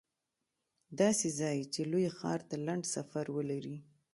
[0.99, 3.77] داسې ځای چې لوی ښار ته لنډ سفر ولري